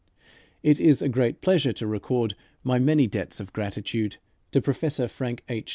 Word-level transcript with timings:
It 0.63 0.79
is 0.79 1.03
a 1.03 1.09
pleasure 1.41 1.73
to 1.73 1.85
record 1.85 2.33
my 2.63 2.79
many 2.79 3.05
debts 3.05 3.39
of 3.39 3.53
gratitude: 3.53 4.17
to 4.51 4.59
Professor 4.59 5.07
Frank 5.07 5.43
H. 5.47 5.69